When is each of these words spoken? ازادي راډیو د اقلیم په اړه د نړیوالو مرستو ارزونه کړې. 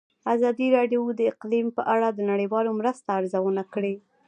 ازادي 0.35 0.67
راډیو 0.77 1.01
د 1.19 1.21
اقلیم 1.31 1.67
په 1.77 1.81
اړه 1.93 2.07
د 2.11 2.19
نړیوالو 2.31 2.71
مرستو 2.79 3.09
ارزونه 3.19 3.63
کړې. 3.73 3.95